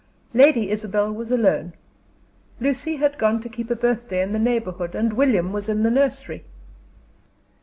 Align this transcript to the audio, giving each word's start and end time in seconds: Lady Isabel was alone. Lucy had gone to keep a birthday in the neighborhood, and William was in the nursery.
Lady 0.33 0.71
Isabel 0.71 1.13
was 1.13 1.29
alone. 1.29 1.73
Lucy 2.59 2.95
had 2.95 3.19
gone 3.19 3.39
to 3.39 3.47
keep 3.47 3.69
a 3.69 3.75
birthday 3.75 4.19
in 4.23 4.31
the 4.33 4.39
neighborhood, 4.39 4.95
and 4.95 5.13
William 5.13 5.53
was 5.53 5.69
in 5.69 5.83
the 5.83 5.91
nursery. 5.91 6.43